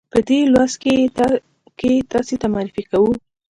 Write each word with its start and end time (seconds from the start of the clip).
په 0.13 0.19
دې 0.27 0.39
لوست 0.53 0.77
کې 0.81 0.93
یې 1.95 2.05
تاسې 2.11 2.35
ته 2.41 2.47
معرفي 2.53 2.83
کوو. 2.91 3.11